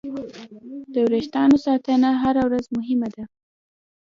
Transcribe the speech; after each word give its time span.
د 0.93 0.95
وېښتیانو 1.11 1.57
ساتنه 1.65 2.09
هره 2.23 2.41
ورځ 2.47 2.65
مهمه 2.77 3.07
ده. 3.15 3.23